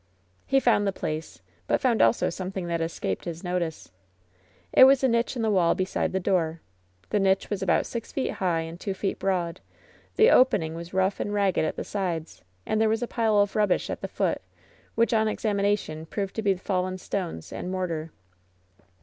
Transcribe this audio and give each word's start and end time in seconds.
He 0.47 0.59
found 0.59 0.87
the 0.87 0.91
place, 0.91 1.41
but 1.67 1.79
found 1.79 2.01
also 2.01 2.31
something 2.31 2.65
that 2.65 2.79
had 2.79 2.81
escaped 2.81 3.25
his 3.25 3.43
notice. 3.43 3.91
It 4.73 4.85
was 4.85 5.03
a 5.03 5.07
niche 5.07 5.35
in 5.35 5.43
the 5.43 5.51
wall 5.51 5.75
be 5.75 5.85
side 5.85 6.11
the 6.11 6.19
door. 6.19 6.59
The 7.11 7.19
niche 7.19 7.51
was 7.51 7.61
about 7.61 7.85
six 7.85 8.11
feet 8.11 8.31
high 8.31 8.61
and 8.61 8.79
two 8.79 8.95
feet 8.95 9.19
broad; 9.19 9.61
the 10.15 10.31
opening 10.31 10.73
was 10.73 10.91
rough 10.91 11.19
and 11.19 11.31
ragged 11.31 11.63
at 11.65 11.75
the 11.75 11.83
sides, 11.83 12.41
and 12.65 12.81
there 12.81 12.89
was 12.89 13.03
a 13.03 13.07
pile 13.07 13.37
of 13.41 13.55
rubbish 13.55 13.91
at 13.91 14.01
the 14.01 14.07
foot, 14.07 14.41
which 14.95 15.13
on 15.13 15.27
examination 15.27 16.07
proved 16.07 16.35
to 16.37 16.41
be 16.41 16.55
fallen 16.55 16.97
stones 16.97 17.53
and 17.53 17.71
Viortar. 17.71 18.09